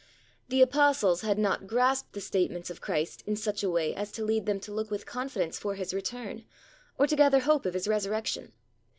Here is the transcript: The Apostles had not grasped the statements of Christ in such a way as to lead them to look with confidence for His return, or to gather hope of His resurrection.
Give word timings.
The 0.47 0.63
Apostles 0.63 1.21
had 1.21 1.37
not 1.37 1.67
grasped 1.67 2.13
the 2.13 2.21
statements 2.21 2.71
of 2.71 2.81
Christ 2.81 3.21
in 3.27 3.35
such 3.35 3.61
a 3.61 3.69
way 3.69 3.93
as 3.93 4.11
to 4.13 4.25
lead 4.25 4.47
them 4.47 4.59
to 4.61 4.71
look 4.71 4.89
with 4.89 5.05
confidence 5.05 5.59
for 5.59 5.75
His 5.75 5.93
return, 5.93 6.43
or 6.97 7.05
to 7.05 7.15
gather 7.15 7.41
hope 7.41 7.67
of 7.67 7.75
His 7.75 7.87
resurrection. 7.87 8.51